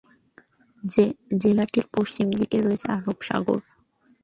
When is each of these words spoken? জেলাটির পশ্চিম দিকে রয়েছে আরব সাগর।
জেলাটির 1.41 1.85
পশ্চিম 1.95 2.27
দিকে 2.31 2.57
রয়েছে 2.59 2.87
আরব 2.97 3.17
সাগর। 3.27 3.59